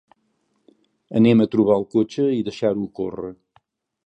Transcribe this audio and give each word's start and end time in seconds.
Anem 1.19 1.45
a 1.45 1.47
trobar 1.57 1.77
el 1.83 1.87
cotxe 1.93 2.27
i 2.39 2.43
deixa-ho 2.49 2.89
corre. 3.03 3.31